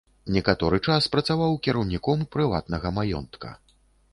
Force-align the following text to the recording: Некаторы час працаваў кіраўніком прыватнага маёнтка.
Некаторы 0.35 0.79
час 0.93 1.07
працаваў 1.15 1.53
кіраўніком 1.67 2.25
прыватнага 2.37 2.87
маёнтка. 2.97 3.49